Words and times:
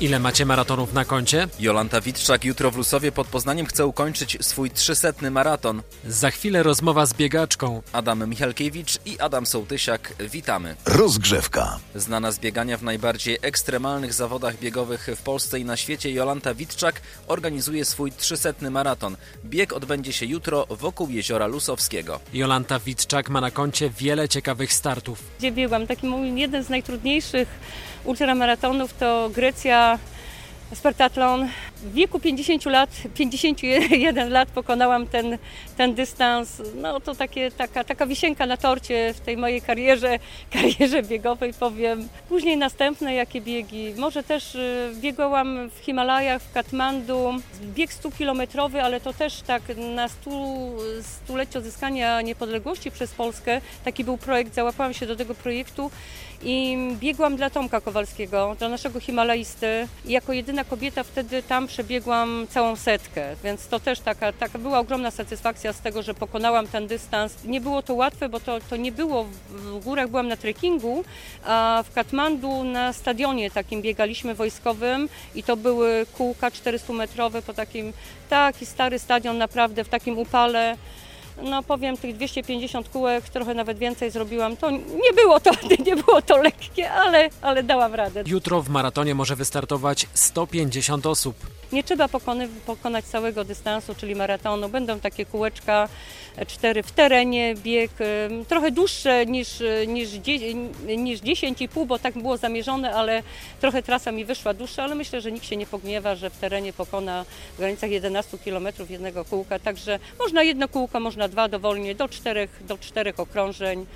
Ile 0.00 0.18
macie 0.18 0.46
maratonów 0.46 0.92
na 0.92 1.04
koncie? 1.04 1.48
Jolanta 1.58 2.00
Witczak 2.00 2.44
jutro 2.44 2.70
w 2.70 2.76
Lusowie 2.76 3.12
pod 3.12 3.26
Poznaniem 3.26 3.66
chce 3.66 3.86
ukończyć 3.86 4.38
swój 4.40 4.70
trzysetny 4.70 5.30
maraton. 5.30 5.82
Za 6.06 6.30
chwilę 6.30 6.62
rozmowa 6.62 7.06
z 7.06 7.14
biegaczką. 7.14 7.82
Adam 7.92 8.28
Michalkiewicz 8.28 8.98
i 9.06 9.18
Adam 9.20 9.46
Sołtysiak, 9.46 10.14
witamy. 10.20 10.76
Rozgrzewka. 10.86 11.78
Znana 11.94 12.32
z 12.32 12.38
biegania 12.38 12.76
w 12.76 12.82
najbardziej 12.82 13.38
ekstremalnych 13.42 14.12
zawodach 14.12 14.58
biegowych 14.58 15.08
w 15.16 15.22
Polsce 15.22 15.60
i 15.60 15.64
na 15.64 15.76
świecie, 15.76 16.10
Jolanta 16.10 16.54
Witczak 16.54 17.00
organizuje 17.26 17.84
swój 17.84 18.12
trzysetny 18.12 18.70
maraton. 18.70 19.16
Bieg 19.44 19.72
odbędzie 19.72 20.12
się 20.12 20.26
jutro 20.26 20.66
wokół 20.70 21.08
Jeziora 21.10 21.46
Lusowskiego. 21.46 22.20
Jolanta 22.32 22.78
Witczak 22.78 23.30
ma 23.30 23.40
na 23.40 23.50
koncie 23.50 23.90
wiele 23.90 24.28
ciekawych 24.28 24.72
startów. 24.72 25.22
Gdzie 25.38 25.52
biegłam? 25.52 25.86
Taki 25.86 26.06
mój 26.06 26.40
jeden 26.40 26.64
z 26.64 26.68
najtrudniejszych 26.68 27.48
ultramaratonów 28.04 28.94
to 28.94 29.30
Grecja 29.34 29.98
Spartatlon. 30.74 31.48
W 31.76 31.92
wieku 31.92 32.20
50 32.20 32.64
lat, 32.64 32.90
51 33.14 34.30
lat 34.30 34.48
pokonałam 34.48 35.06
ten, 35.06 35.38
ten 35.76 35.94
dystans. 35.94 36.62
No 36.74 37.00
to 37.00 37.14
takie, 37.14 37.50
taka, 37.50 37.84
taka 37.84 38.06
wisienka 38.06 38.46
na 38.46 38.56
torcie 38.56 39.14
w 39.14 39.20
tej 39.20 39.36
mojej 39.36 39.62
karierze, 39.62 40.18
karierze 40.52 41.02
biegowej 41.02 41.54
powiem. 41.54 42.08
Później 42.28 42.56
następne 42.56 43.14
jakie 43.14 43.40
biegi. 43.40 43.94
Może 43.98 44.22
też 44.22 44.54
y, 44.54 44.92
biegałam 44.94 45.70
w 45.70 45.78
Himalajach, 45.78 46.42
w 46.42 46.52
Katmandu. 46.52 47.30
Bieg 47.62 47.90
100-kilometrowy, 47.90 48.78
ale 48.78 49.00
to 49.00 49.12
też 49.12 49.40
tak 49.40 49.62
na 49.94 50.08
stu, 50.08 50.70
stulecie 51.02 51.58
odzyskania 51.58 52.22
niepodległości 52.22 52.90
przez 52.90 53.10
Polskę. 53.10 53.60
Taki 53.84 54.04
był 54.04 54.18
projekt, 54.18 54.54
załapałam 54.54 54.94
się 54.94 55.06
do 55.06 55.16
tego 55.16 55.34
projektu 55.34 55.90
i 56.42 56.76
biegłam 57.00 57.36
dla 57.36 57.50
Tomka 57.50 57.80
Kowalskiego, 57.80 58.56
dla 58.58 58.68
naszego 58.68 59.00
Himalajsty. 59.00 59.88
I 60.04 60.12
jako 60.12 60.32
jedyna 60.32 60.64
kobieta 60.64 61.02
wtedy 61.02 61.42
tam 61.42 61.66
przebiegłam 61.66 62.46
całą 62.50 62.76
setkę, 62.76 63.36
więc 63.44 63.68
to 63.68 63.80
też 63.80 64.00
taka, 64.00 64.32
taka 64.32 64.58
była 64.58 64.78
ogromna 64.78 65.10
satysfakcja 65.10 65.72
z 65.72 65.80
tego, 65.80 66.02
że 66.02 66.14
pokonałam 66.14 66.66
ten 66.68 66.86
dystans. 66.86 67.44
Nie 67.44 67.60
było 67.60 67.82
to 67.82 67.94
łatwe, 67.94 68.28
bo 68.28 68.40
to, 68.40 68.58
to 68.70 68.76
nie 68.76 68.92
było 68.92 69.24
w 69.48 69.84
górach, 69.84 70.08
byłam 70.08 70.28
na 70.28 70.36
trekkingu, 70.36 71.04
a 71.44 71.84
w 71.86 71.92
Katmandu 71.92 72.64
na 72.64 72.92
stadionie 72.92 73.50
takim 73.50 73.82
biegaliśmy 73.82 74.34
wojskowym 74.34 75.08
i 75.34 75.42
to 75.42 75.56
były 75.56 76.06
kółka 76.16 76.48
400-metrowe 76.50 77.42
po 77.42 77.54
takim, 77.54 77.92
taki 78.30 78.66
stary 78.66 78.98
stadion 78.98 79.38
naprawdę 79.38 79.84
w 79.84 79.88
takim 79.88 80.18
upale 80.18 80.76
no 81.42 81.62
powiem 81.62 81.96
tych 81.96 82.16
250 82.16 82.88
kółek, 82.88 83.28
trochę 83.28 83.54
nawet 83.54 83.78
więcej 83.78 84.10
zrobiłam. 84.10 84.56
To 84.56 84.70
nie 84.70 85.12
było 85.16 85.40
to, 85.40 85.50
nie 85.86 85.96
było 85.96 86.22
to 86.22 86.36
lekkie, 86.36 86.90
ale, 86.90 87.30
ale 87.42 87.62
dałam 87.62 87.94
radę. 87.94 88.22
Jutro 88.26 88.62
w 88.62 88.68
maratonie 88.68 89.14
może 89.14 89.36
wystartować 89.36 90.06
150 90.14 91.06
osób. 91.06 91.57
Nie 91.72 91.84
trzeba 91.84 92.08
pokony, 92.08 92.48
pokonać 92.66 93.04
całego 93.04 93.44
dystansu, 93.44 93.94
czyli 93.94 94.14
maratonu. 94.14 94.68
Będą 94.68 95.00
takie 95.00 95.26
kółeczka, 95.26 95.88
cztery 96.46 96.82
w 96.82 96.92
terenie, 96.92 97.54
bieg 97.54 97.90
trochę 98.48 98.70
dłuższe 98.70 99.26
niż, 99.26 99.62
niż, 99.86 100.08
niż 100.96 101.20
10,5, 101.20 101.86
bo 101.86 101.98
tak 101.98 102.18
było 102.18 102.36
zamierzone, 102.36 102.94
ale 102.94 103.22
trochę 103.60 103.82
trasa 103.82 104.12
mi 104.12 104.24
wyszła 104.24 104.54
dłuższa, 104.54 104.82
ale 104.82 104.94
myślę, 104.94 105.20
że 105.20 105.32
nikt 105.32 105.46
się 105.46 105.56
nie 105.56 105.66
pogniewa, 105.66 106.14
że 106.14 106.30
w 106.30 106.36
terenie 106.38 106.72
pokona 106.72 107.24
w 107.54 107.58
granicach 107.58 107.90
11 107.90 108.38
km 108.38 108.68
jednego 108.90 109.24
kółka, 109.24 109.58
także 109.58 109.98
można 110.18 110.42
jedno 110.42 110.68
kółko, 110.68 111.00
można 111.00 111.28
dwa 111.28 111.48
dowolnie, 111.48 111.94
do 111.94 112.08
czterech, 112.08 112.50
do 112.66 112.78
czterech 112.78 113.20
okrążeń. 113.20 113.86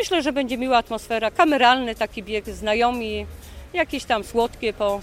Myślę, 0.00 0.22
że 0.22 0.32
będzie 0.32 0.58
miła 0.58 0.76
atmosfera, 0.76 1.30
kameralny 1.30 1.94
taki 1.94 2.22
bieg, 2.22 2.48
znajomi, 2.48 3.26
jakieś 3.72 4.04
tam 4.04 4.24
słodkie 4.24 4.72
po, 4.72 5.00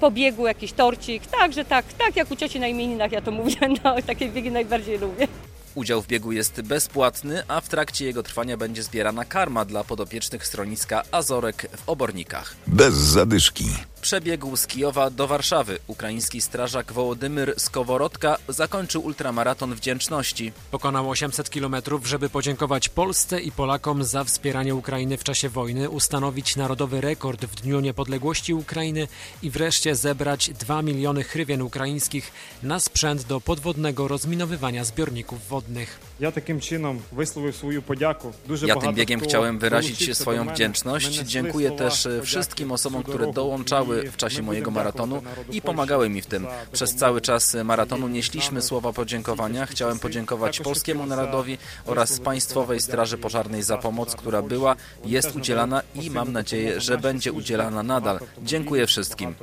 po 0.00 0.10
biegu, 0.10 0.46
jakiś 0.46 0.72
torcik. 0.72 1.26
Także 1.26 1.64
tak, 1.64 1.84
tak 1.92 2.16
jak 2.16 2.30
u 2.30 2.36
cioci 2.36 2.60
na 2.60 2.68
imieninach 2.68 3.12
ja 3.12 3.20
to 3.20 3.30
mówię, 3.30 3.56
no 3.84 4.02
takie 4.06 4.28
biegi 4.28 4.50
najbardziej 4.50 4.98
lubię. 4.98 5.28
Udział 5.74 6.02
w 6.02 6.06
biegu 6.06 6.32
jest 6.32 6.60
bezpłatny, 6.60 7.42
a 7.48 7.60
w 7.60 7.68
trakcie 7.68 8.04
jego 8.04 8.22
trwania 8.22 8.56
będzie 8.56 8.82
zbierana 8.82 9.24
karma 9.24 9.64
dla 9.64 9.84
podopiecznych 9.84 10.46
schroniska 10.46 11.02
Azorek 11.10 11.66
w 11.76 11.88
Obornikach. 11.88 12.56
Bez 12.66 12.94
zadyszki 12.94 13.64
przebiegł 14.10 14.56
z 14.56 14.66
Kijowa 14.66 15.10
do 15.10 15.26
Warszawy. 15.26 15.78
Ukraiński 15.86 16.40
strażak 16.40 16.92
Wołodymyr 16.92 17.54
Skoworodka 17.56 18.36
zakończył 18.48 19.04
ultramaraton 19.04 19.74
wdzięczności. 19.74 20.52
Pokonał 20.70 21.10
800 21.10 21.50
kilometrów, 21.50 22.06
żeby 22.06 22.30
podziękować 22.30 22.88
Polsce 22.88 23.40
i 23.40 23.52
Polakom 23.52 24.04
za 24.04 24.24
wspieranie 24.24 24.74
Ukrainy 24.74 25.16
w 25.16 25.24
czasie 25.24 25.48
wojny, 25.48 25.90
ustanowić 25.90 26.56
narodowy 26.56 27.00
rekord 27.00 27.44
w 27.44 27.54
Dniu 27.60 27.80
Niepodległości 27.80 28.54
Ukrainy 28.54 29.08
i 29.42 29.50
wreszcie 29.50 29.96
zebrać 29.96 30.50
2 30.50 30.82
miliony 30.82 31.24
hrywien 31.24 31.62
ukraińskich 31.62 32.32
na 32.62 32.80
sprzęt 32.80 33.22
do 33.22 33.40
podwodnego 33.40 34.08
rozminowywania 34.08 34.84
zbiorników 34.84 35.48
wodnych. 35.48 36.00
Ja 36.20 36.32
takim 36.32 36.60
czynem 36.60 37.00
wysłowił 37.12 37.52
swoją 37.52 37.82
podziaku. 37.82 38.32
Ja 38.66 38.76
tym 38.76 38.94
biegiem 38.94 39.20
chciałem 39.20 39.58
wyrazić 39.58 40.16
swoją 40.18 40.48
wdzięczność. 40.48 41.14
Dziękuję 41.14 41.70
też 41.70 42.08
wszystkim 42.22 42.72
osobom, 42.72 43.02
które 43.02 43.32
dołączały 43.32 43.99
w 44.02 44.16
czasie 44.16 44.42
mojego 44.42 44.70
maratonu 44.70 45.22
i 45.52 45.62
pomagały 45.62 46.08
mi 46.08 46.22
w 46.22 46.26
tym. 46.26 46.46
Przez 46.72 46.94
cały 46.94 47.20
czas 47.20 47.56
maratonu 47.64 48.08
nieśliśmy 48.08 48.62
słowa 48.62 48.92
podziękowania. 48.92 49.66
Chciałem 49.66 49.98
podziękować 49.98 50.60
polskiemu 50.60 51.06
narodowi 51.06 51.58
oraz 51.86 52.20
Państwowej 52.20 52.80
Straży 52.80 53.18
Pożarnej 53.18 53.62
za 53.62 53.78
pomoc, 53.78 54.16
która 54.16 54.42
była, 54.42 54.76
jest 55.04 55.36
udzielana 55.36 55.82
i 55.94 56.10
mam 56.10 56.32
nadzieję, 56.32 56.80
że 56.80 56.98
będzie 56.98 57.32
udzielana 57.32 57.82
nadal. 57.82 58.20
Dziękuję 58.42 58.86
wszystkim. 58.86 59.34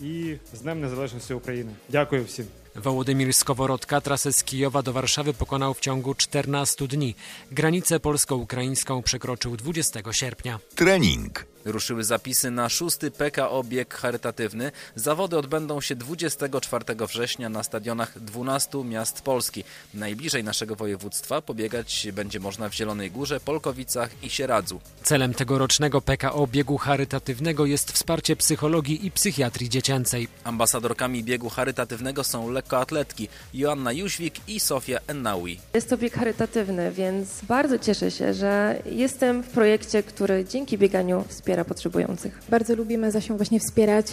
I 0.00 0.38
z 0.52 0.62
Dniem 0.62 0.82
Niezależności 0.82 1.34
Ukrainy. 1.34 1.74
Dziękuję 1.90 2.24
wszystkim. 2.24 2.61
Wołodymir 2.74 3.34
Skoworodka 3.34 4.00
trasę 4.00 4.32
z 4.32 4.44
Kijowa 4.44 4.82
do 4.82 4.92
Warszawy 4.92 5.34
pokonał 5.34 5.74
w 5.74 5.80
ciągu 5.80 6.14
14 6.14 6.88
dni. 6.88 7.14
Granicę 7.50 8.00
polsko-ukraińską 8.00 9.02
przekroczył 9.02 9.56
20 9.56 10.00
sierpnia. 10.12 10.58
Trening. 10.74 11.52
Ruszyły 11.64 12.04
zapisy 12.04 12.50
na 12.50 12.68
szósty 12.68 13.10
PKO 13.10 13.64
bieg 13.64 13.94
charytatywny. 13.94 14.72
Zawody 14.94 15.38
odbędą 15.38 15.80
się 15.80 15.96
24 15.96 16.84
września 17.06 17.48
na 17.48 17.62
stadionach 17.62 18.20
12 18.20 18.84
miast 18.84 19.22
Polski. 19.22 19.64
Najbliżej 19.94 20.44
naszego 20.44 20.76
województwa 20.76 21.42
pobiegać 21.42 22.08
będzie 22.12 22.40
można 22.40 22.68
w 22.68 22.74
Zielonej 22.74 23.10
Górze, 23.10 23.40
Polkowicach 23.40 24.10
i 24.22 24.30
Sieradzu. 24.30 24.80
Celem 25.02 25.34
tegorocznego 25.34 26.00
PKO 26.00 26.46
biegu 26.46 26.78
charytatywnego 26.78 27.66
jest 27.66 27.92
wsparcie 27.92 28.36
psychologii 28.36 29.06
i 29.06 29.10
psychiatrii 29.10 29.68
dziecięcej. 29.68 30.28
Ambasadorkami 30.44 31.24
biegu 31.24 31.48
charytatywnego 31.48 32.24
są 32.24 32.50
lekkoatletki 32.62 33.28
Joanna 33.54 33.92
Jóźwik 33.92 34.34
i 34.48 34.60
Sofia 34.60 34.98
Ennaui. 35.06 35.58
Jest 35.74 35.88
to 35.88 35.98
bieg 35.98 36.14
charytatywny, 36.14 36.92
więc 36.92 37.28
bardzo 37.48 37.78
cieszę 37.78 38.10
się, 38.10 38.34
że 38.34 38.82
jestem 38.86 39.42
w 39.42 39.48
projekcie, 39.48 40.02
który 40.02 40.44
dzięki 40.44 40.78
bieganiu 40.78 41.24
wspiera 41.28 41.64
potrzebujących. 41.64 42.38
Bardzo 42.48 42.74
lubimy 42.74 43.12
Zasią 43.12 43.36
właśnie 43.36 43.60
wspierać 43.60 44.06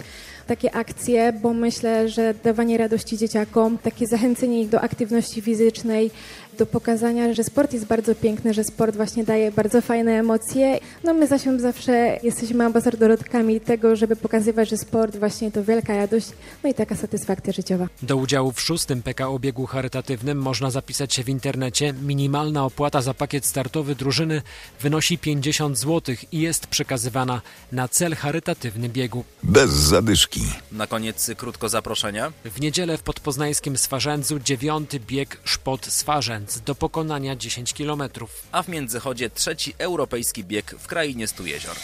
takie 0.47 0.75
akcje, 0.75 1.33
bo 1.33 1.53
myślę, 1.53 2.09
że 2.09 2.33
dawanie 2.43 2.77
radości 2.77 3.17
dzieciakom, 3.17 3.77
takie 3.77 4.07
zachęcenie 4.07 4.61
ich 4.61 4.69
do 4.69 4.81
aktywności 4.81 5.41
fizycznej, 5.41 6.11
do 6.59 6.65
pokazania, 6.65 7.33
że 7.33 7.43
sport 7.43 7.73
jest 7.73 7.85
bardzo 7.85 8.15
piękny, 8.15 8.53
że 8.53 8.63
sport 8.63 8.95
właśnie 8.95 9.23
daje 9.23 9.51
bardzo 9.51 9.81
fajne 9.81 10.11
emocje. 10.11 10.79
No 11.03 11.13
my 11.13 11.27
Zasią 11.27 11.59
zawsze 11.59 12.19
jesteśmy 12.23 12.65
ambasadorkami 12.65 13.61
tego, 13.61 13.95
żeby 13.95 14.15
pokazywać, 14.15 14.69
że 14.69 14.77
sport 14.77 15.17
właśnie 15.17 15.51
to 15.51 15.63
wielka 15.63 15.95
radość, 15.95 16.27
no 16.63 16.69
i 16.69 16.73
taka 16.73 16.95
satysfakcja 16.95 17.53
życiowa. 17.53 17.87
Do 18.01 18.17
udziału 18.17 18.51
w 18.51 18.61
szóstym 18.61 19.01
PKO 19.01 19.39
biegu 19.39 19.65
charytatywnym 19.65 20.37
można 20.41 20.71
zapisać 20.71 21.13
się 21.13 21.23
w 21.23 21.29
internecie. 21.29 21.93
Minimalna 21.93 22.65
opłata 22.65 23.01
za 23.01 23.13
pakiet 23.13 23.45
startowy 23.45 23.95
drużyny 23.95 24.41
wynosi 24.81 25.17
50 25.17 25.77
zł 25.77 26.15
i 26.31 26.39
jest 26.39 26.67
przekazywana 26.67 27.41
na 27.71 27.87
cel 27.87 28.15
charytatywny 28.15 28.89
biegu. 28.89 29.23
Bez 29.43 29.71
zadyszki. 29.71 30.41
Na 30.71 30.87
koniec 30.87 31.31
krótko 31.37 31.69
zaproszenia. 31.69 32.31
W 32.45 32.61
niedzielę 32.61 32.97
w 32.97 33.01
podpoznańskim 33.01 33.77
Swarzędzu 33.77 34.39
dziewiąty 34.39 34.99
bieg 34.99 35.37
Szpot 35.43 35.85
Swarzędz 35.85 36.48
do 36.57 36.75
pokonania 36.75 37.35
10 37.35 37.73
km. 37.73 38.03
A 38.51 38.63
w 38.63 38.67
Międzychodzie 38.67 39.29
trzeci 39.29 39.73
europejski 39.77 40.43
bieg 40.43 40.75
w 40.79 40.87
krainie 40.87 41.27
stu 41.27 41.45
jezior. 41.45 41.75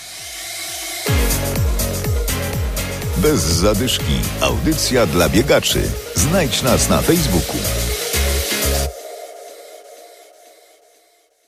Bez 3.17 3.41
zadyszki. 3.41 4.19
Audycja 4.41 5.06
dla 5.06 5.29
biegaczy. 5.29 5.81
Znajdź 6.15 6.62
nas 6.62 6.89
na 6.89 7.01
Facebooku. 7.01 7.94